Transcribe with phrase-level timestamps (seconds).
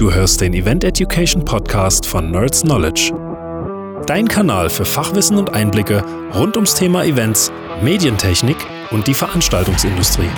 [0.00, 3.12] Du hörst den Event Education Podcast von Nerds Knowledge.
[4.06, 8.56] Dein Kanal für Fachwissen und Einblicke rund ums Thema Events, Medientechnik
[8.92, 10.30] und die Veranstaltungsindustrie.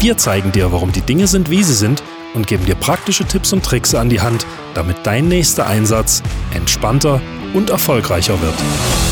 [0.00, 2.02] Wir zeigen dir, warum die Dinge sind, wie sie sind
[2.34, 4.44] und geben dir praktische Tipps und Tricks an die Hand,
[4.74, 6.22] damit dein nächster Einsatz
[6.52, 7.22] entspannter
[7.54, 9.11] und erfolgreicher wird.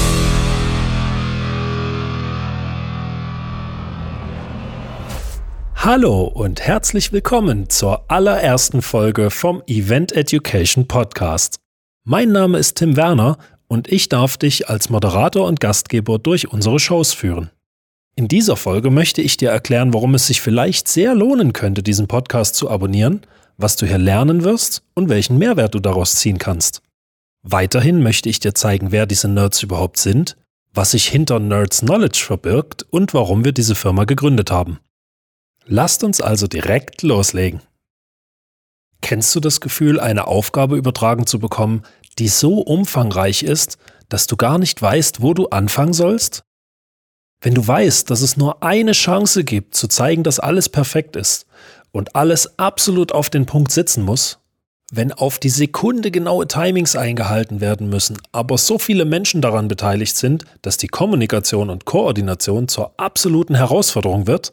[5.83, 11.57] Hallo und herzlich willkommen zur allerersten Folge vom Event Education Podcast.
[12.05, 16.79] Mein Name ist Tim Werner und ich darf dich als Moderator und Gastgeber durch unsere
[16.79, 17.49] Shows führen.
[18.15, 22.09] In dieser Folge möchte ich dir erklären, warum es sich vielleicht sehr lohnen könnte, diesen
[22.09, 23.23] Podcast zu abonnieren,
[23.57, 26.83] was du hier lernen wirst und welchen Mehrwert du daraus ziehen kannst.
[27.43, 30.37] Weiterhin möchte ich dir zeigen, wer diese Nerds überhaupt sind,
[30.75, 34.79] was sich hinter Nerds Knowledge verbirgt und warum wir diese Firma gegründet haben.
[35.73, 37.61] Lasst uns also direkt loslegen.
[39.03, 41.85] Kennst du das Gefühl, eine Aufgabe übertragen zu bekommen,
[42.19, 46.43] die so umfangreich ist, dass du gar nicht weißt, wo du anfangen sollst?
[47.41, 51.47] Wenn du weißt, dass es nur eine Chance gibt, zu zeigen, dass alles perfekt ist
[51.93, 54.41] und alles absolut auf den Punkt sitzen muss,
[54.91, 60.17] wenn auf die Sekunde genaue Timings eingehalten werden müssen, aber so viele Menschen daran beteiligt
[60.17, 64.53] sind, dass die Kommunikation und Koordination zur absoluten Herausforderung wird,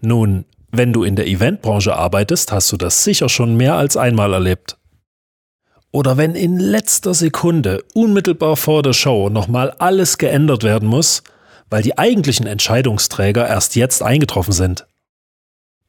[0.00, 4.32] nun, wenn du in der Eventbranche arbeitest, hast du das sicher schon mehr als einmal
[4.32, 4.76] erlebt.
[5.90, 11.22] Oder wenn in letzter Sekunde, unmittelbar vor der Show, nochmal alles geändert werden muss,
[11.70, 14.86] weil die eigentlichen Entscheidungsträger erst jetzt eingetroffen sind.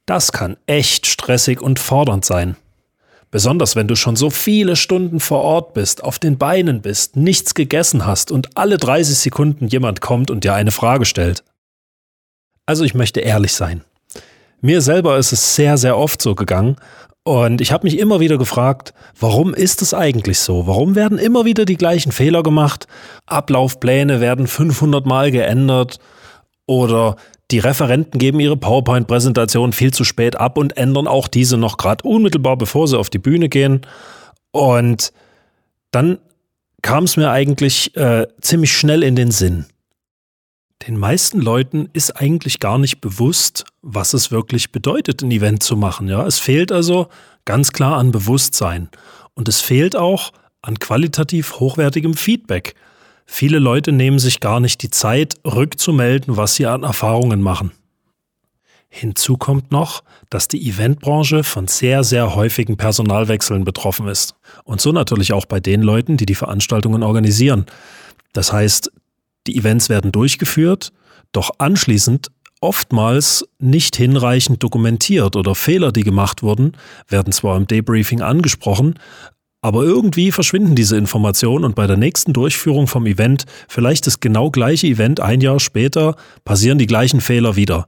[0.05, 2.55] Das kann echt stressig und fordernd sein.
[3.31, 7.53] Besonders wenn du schon so viele Stunden vor Ort bist, auf den Beinen bist, nichts
[7.53, 11.43] gegessen hast und alle 30 Sekunden jemand kommt und dir eine Frage stellt.
[12.65, 13.83] Also ich möchte ehrlich sein.
[14.61, 16.75] Mir selber ist es sehr, sehr oft so gegangen.
[17.23, 20.67] Und ich habe mich immer wieder gefragt, warum ist es eigentlich so?
[20.67, 22.87] Warum werden immer wieder die gleichen Fehler gemacht?
[23.25, 25.99] Ablaufpläne werden 500 Mal geändert
[26.65, 27.17] oder
[27.51, 32.07] die Referenten geben ihre PowerPoint-Präsentation viel zu spät ab und ändern auch diese noch gerade
[32.07, 33.81] unmittelbar, bevor sie auf die Bühne gehen.
[34.51, 35.11] Und
[35.91, 36.19] dann
[36.81, 39.65] kam es mir eigentlich äh, ziemlich schnell in den Sinn.
[40.87, 45.75] Den meisten Leuten ist eigentlich gar nicht bewusst, was es wirklich bedeutet, ein Event zu
[45.75, 46.07] machen.
[46.07, 47.09] Ja, es fehlt also
[47.43, 48.89] ganz klar an Bewusstsein
[49.33, 50.31] und es fehlt auch
[50.61, 52.75] an qualitativ hochwertigem Feedback.
[53.25, 57.71] Viele Leute nehmen sich gar nicht die Zeit, rückzumelden, was sie an Erfahrungen machen.
[58.89, 64.33] Hinzu kommt noch, dass die Eventbranche von sehr, sehr häufigen Personalwechseln betroffen ist.
[64.63, 67.67] Und so natürlich auch bei den Leuten, die die Veranstaltungen organisieren.
[68.33, 68.91] Das heißt,
[69.47, 70.91] die Events werden durchgeführt,
[71.31, 72.29] doch anschließend
[72.61, 76.73] oftmals nicht hinreichend dokumentiert oder Fehler, die gemacht wurden,
[77.07, 78.95] werden zwar im Debriefing angesprochen,
[79.61, 84.51] aber irgendwie verschwinden diese Informationen und bei der nächsten Durchführung vom Event, vielleicht das genau
[84.51, 87.87] gleiche Event ein Jahr später, passieren die gleichen Fehler wieder.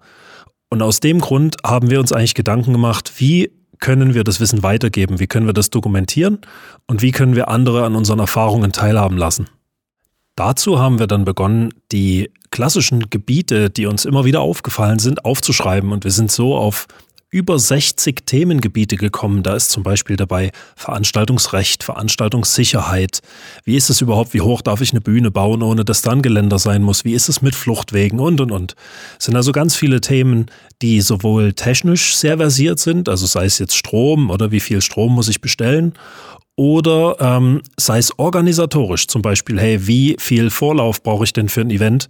[0.70, 4.64] Und aus dem Grund haben wir uns eigentlich Gedanken gemacht, wie können wir das Wissen
[4.64, 6.40] weitergeben, wie können wir das dokumentieren
[6.88, 9.48] und wie können wir andere an unseren Erfahrungen teilhaben lassen.
[10.36, 15.92] Dazu haben wir dann begonnen, die klassischen Gebiete, die uns immer wieder aufgefallen sind, aufzuschreiben.
[15.92, 16.88] Und wir sind so auf
[17.32, 19.42] über 60 Themengebiete gekommen.
[19.42, 23.22] Da ist zum Beispiel dabei Veranstaltungsrecht, Veranstaltungssicherheit.
[23.64, 24.34] Wie ist es überhaupt?
[24.34, 27.06] Wie hoch darf ich eine Bühne bauen, ohne dass dann Geländer sein muss?
[27.06, 28.76] Wie ist es mit Fluchtwegen und, und, und?
[29.18, 30.48] Es sind also ganz viele Themen,
[30.82, 35.16] die sowohl technisch sehr versiert sind, also sei es jetzt Strom oder wie viel Strom
[35.16, 35.94] muss ich bestellen,
[36.62, 41.62] oder ähm, sei es organisatorisch, zum Beispiel, hey, wie viel Vorlauf brauche ich denn für
[41.62, 42.08] ein Event?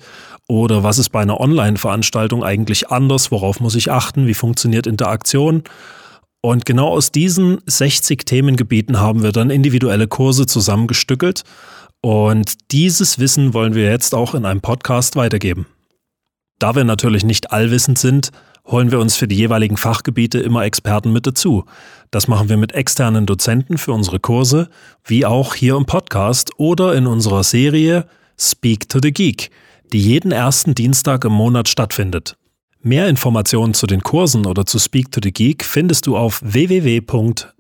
[0.50, 3.32] Oder was ist bei einer Online-Veranstaltung eigentlich anders?
[3.32, 4.28] Worauf muss ich achten?
[4.28, 5.64] Wie funktioniert Interaktion?
[6.42, 11.44] Und genau aus diesen 60 Themengebieten haben wir dann individuelle Kurse zusammengestückelt.
[12.02, 15.66] Und dieses Wissen wollen wir jetzt auch in einem Podcast weitergeben.
[16.60, 18.32] Da wir natürlich nicht allwissend sind,
[18.66, 21.64] holen wir uns für die jeweiligen Fachgebiete immer Experten mit dazu.
[22.12, 24.70] Das machen wir mit externen Dozenten für unsere Kurse,
[25.06, 28.06] wie auch hier im Podcast oder in unserer Serie
[28.38, 29.50] Speak to the Geek,
[29.94, 32.36] die jeden ersten Dienstag im Monat stattfindet.
[32.82, 37.52] Mehr Informationen zu den Kursen oder zu Speak to the Geek findest du auf www.nerds.ch.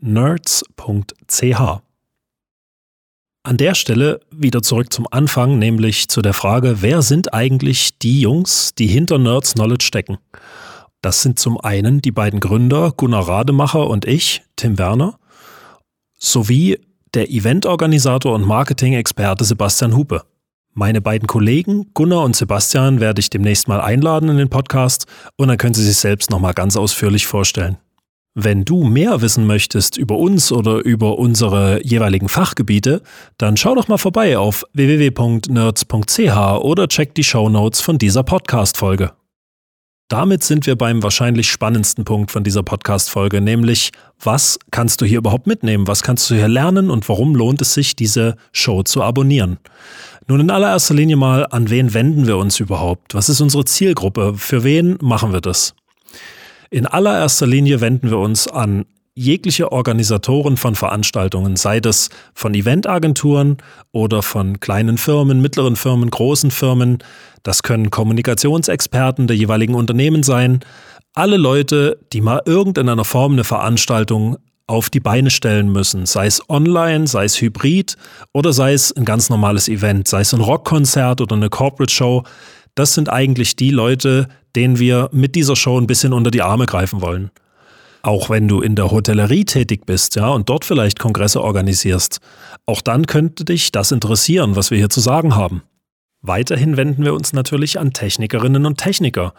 [3.44, 8.19] An der Stelle wieder zurück zum Anfang, nämlich zu der Frage, wer sind eigentlich die
[8.19, 10.18] Jungs, die hinter Nerds Knowledge stecken?
[11.01, 15.18] Das sind zum einen die beiden Gründer Gunnar Rademacher und ich, Tim Werner,
[16.19, 16.77] sowie
[17.13, 20.24] der Eventorganisator und Marketing-Experte Sebastian Hupe.
[20.74, 25.06] Meine beiden Kollegen Gunnar und Sebastian werde ich demnächst mal einladen in den Podcast
[25.36, 27.77] und dann können Sie sich selbst nochmal ganz ausführlich vorstellen.
[28.33, 33.01] Wenn du mehr wissen möchtest über uns oder über unsere jeweiligen Fachgebiete,
[33.38, 39.12] dann schau doch mal vorbei auf www.nerds.ch oder check die Show Notes von dieser Podcast-Folge.
[40.11, 43.91] Damit sind wir beim wahrscheinlich spannendsten Punkt von dieser Podcast-Folge, nämlich
[44.21, 45.87] was kannst du hier überhaupt mitnehmen?
[45.87, 49.57] Was kannst du hier lernen und warum lohnt es sich, diese Show zu abonnieren?
[50.27, 53.15] Nun in allererster Linie mal, an wen wenden wir uns überhaupt?
[53.15, 54.33] Was ist unsere Zielgruppe?
[54.35, 55.75] Für wen machen wir das?
[56.69, 58.83] In allererster Linie wenden wir uns an
[59.21, 63.57] jegliche Organisatoren von Veranstaltungen, sei das von Eventagenturen
[63.91, 66.97] oder von kleinen Firmen, mittleren Firmen, großen Firmen.
[67.44, 70.59] Das können Kommunikationsexperten der jeweiligen Unternehmen sein.
[71.13, 76.50] Alle Leute, die mal irgendeiner Form eine Veranstaltung auf die Beine stellen müssen, sei es
[76.50, 77.97] online, sei es hybrid
[78.33, 82.23] oder sei es ein ganz normales Event, sei es ein Rockkonzert oder eine Corporate Show.
[82.73, 86.65] Das sind eigentlich die Leute, denen wir mit dieser Show ein bisschen unter die Arme
[86.65, 87.31] greifen wollen.
[88.03, 92.19] Auch wenn du in der Hotellerie tätig bist, ja, und dort vielleicht Kongresse organisierst,
[92.65, 95.63] auch dann könnte dich das interessieren, was wir hier zu sagen haben.
[96.21, 99.33] Weiterhin wenden wir uns natürlich an Technikerinnen und Techniker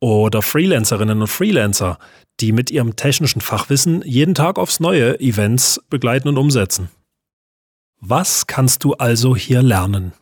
[0.00, 1.98] oder Freelancerinnen und Freelancer,
[2.40, 6.88] die mit ihrem technischen Fachwissen jeden Tag aufs neue Events begleiten und umsetzen.
[8.00, 10.12] Was kannst du also hier lernen?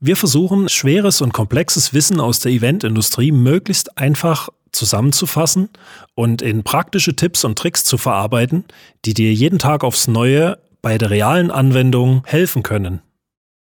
[0.00, 5.68] Wir versuchen, schweres und komplexes Wissen aus der Eventindustrie möglichst einfach zusammenzufassen
[6.14, 8.64] und in praktische Tipps und Tricks zu verarbeiten,
[9.04, 13.00] die dir jeden Tag aufs Neue bei der realen Anwendung helfen können.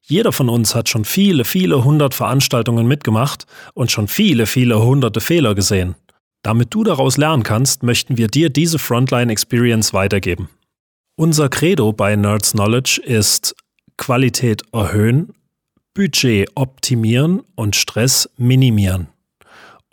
[0.06, 5.20] Jeder von uns hat schon viele, viele hundert Veranstaltungen mitgemacht und schon viele, viele hunderte
[5.20, 5.94] Fehler gesehen.
[6.42, 10.50] Damit du daraus lernen kannst, möchten wir dir diese Frontline Experience weitergeben.
[11.16, 13.54] Unser Credo bei Nerds Knowledge ist
[13.96, 15.32] Qualität erhöhen
[15.94, 19.13] Budget optimieren und Stress minimieren.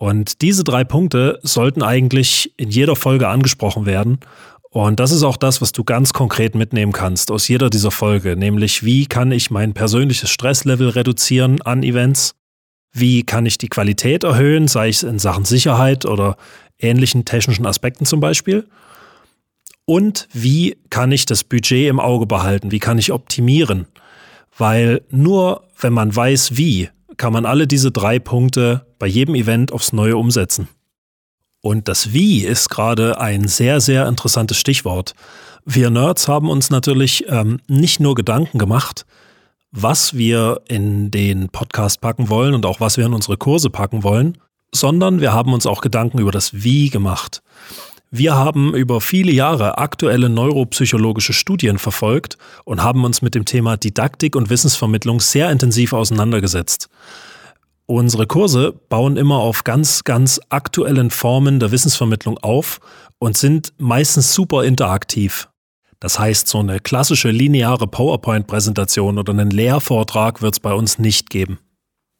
[0.02, 4.18] Und diese drei Punkte sollten eigentlich in jeder Folge angesprochen werden.
[4.72, 8.36] Und das ist auch das, was du ganz konkret mitnehmen kannst aus jeder dieser Folge,
[8.36, 12.34] nämlich wie kann ich mein persönliches Stresslevel reduzieren an Events?
[12.92, 16.36] Wie kann ich die Qualität erhöhen, sei es in Sachen Sicherheit oder
[16.80, 18.68] ähnlichen technischen Aspekten zum Beispiel?
[19.86, 22.72] Und wie kann ich das Budget im Auge behalten?
[22.72, 23.86] Wie kann ich optimieren?
[24.58, 26.90] weil nur wenn man weiß, wie,
[27.22, 30.68] kann man alle diese drei Punkte bei jedem Event aufs Neue umsetzen.
[31.62, 35.14] Und das Wie ist gerade ein sehr, sehr interessantes Stichwort.
[35.64, 39.06] Wir Nerds haben uns natürlich ähm, nicht nur Gedanken gemacht,
[39.70, 44.02] was wir in den Podcast packen wollen und auch was wir in unsere Kurse packen
[44.02, 44.40] wollen,
[44.74, 47.44] sondern wir haben uns auch Gedanken über das Wie gemacht.
[48.14, 53.78] Wir haben über viele Jahre aktuelle neuropsychologische Studien verfolgt und haben uns mit dem Thema
[53.78, 56.90] Didaktik und Wissensvermittlung sehr intensiv auseinandergesetzt.
[57.86, 62.82] Unsere Kurse bauen immer auf ganz, ganz aktuellen Formen der Wissensvermittlung auf
[63.18, 65.48] und sind meistens super interaktiv.
[66.02, 71.30] Das heißt, so eine klassische lineare PowerPoint-Präsentation oder einen Lehrvortrag wird es bei uns nicht
[71.30, 71.60] geben.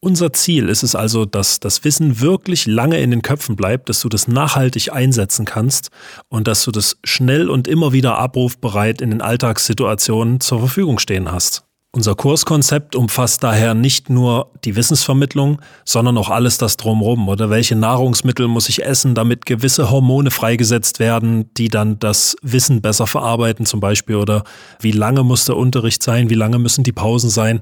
[0.04, 4.02] Unser Ziel ist es also, dass das Wissen wirklich lange in den Köpfen bleibt, dass
[4.02, 5.92] du das nachhaltig einsetzen kannst
[6.28, 11.32] und dass du das schnell und immer wieder abrufbereit in den Alltagssituationen zur Verfügung stehen
[11.32, 11.66] hast.
[11.94, 17.28] Unser Kurskonzept umfasst daher nicht nur die Wissensvermittlung, sondern auch alles das drumherum.
[17.28, 22.82] Oder welche Nahrungsmittel muss ich essen, damit gewisse Hormone freigesetzt werden, die dann das Wissen
[22.82, 24.16] besser verarbeiten zum Beispiel.
[24.16, 24.46] Oder
[24.80, 27.62] wie lange muss der Unterricht sein, wie lange müssen die Pausen sein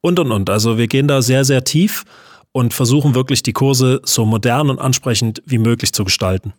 [0.00, 0.50] und, und, und.
[0.50, 2.04] Also wir gehen da sehr, sehr tief
[2.52, 6.54] und versuchen wirklich die Kurse so modern und ansprechend wie möglich zu gestalten.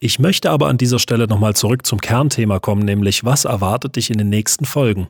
[0.00, 4.10] Ich möchte aber an dieser Stelle nochmal zurück zum Kernthema kommen, nämlich was erwartet dich
[4.10, 5.08] in den nächsten Folgen?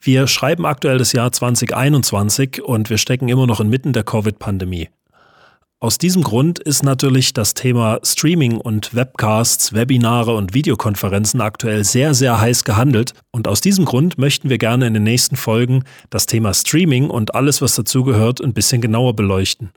[0.00, 4.88] Wir schreiben aktuell das Jahr 2021 und wir stecken immer noch inmitten der Covid-Pandemie.
[5.82, 12.12] Aus diesem Grund ist natürlich das Thema Streaming und Webcasts, Webinare und Videokonferenzen aktuell sehr,
[12.12, 13.14] sehr heiß gehandelt.
[13.30, 17.34] Und aus diesem Grund möchten wir gerne in den nächsten Folgen das Thema Streaming und
[17.34, 19.70] alles, was dazugehört, ein bisschen genauer beleuchten.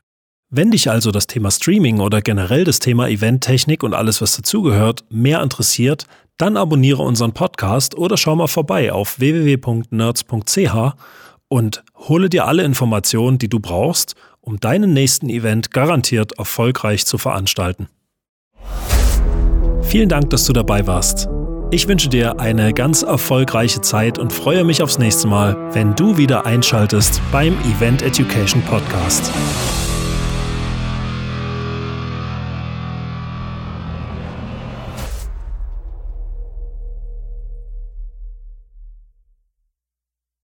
[0.49, 5.05] Wenn dich also das Thema Streaming oder generell das Thema Eventtechnik und alles, was dazugehört,
[5.09, 6.05] mehr interessiert,
[6.37, 10.95] dann abonniere unseren Podcast oder schau mal vorbei auf www.nerds.ch
[11.47, 17.17] und hole dir alle Informationen, die du brauchst, um deinen nächsten Event garantiert erfolgreich zu
[17.17, 17.87] veranstalten.
[19.81, 21.29] Vielen Dank, dass du dabei warst.
[21.71, 26.17] Ich wünsche dir eine ganz erfolgreiche Zeit und freue mich aufs nächste Mal, wenn du
[26.17, 29.31] wieder einschaltest beim Event Education Podcast.